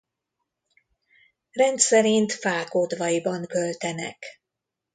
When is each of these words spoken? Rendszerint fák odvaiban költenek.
Rendszerint 1.51 2.31
fák 2.33 2.73
odvaiban 2.73 3.45
költenek. 3.45 4.25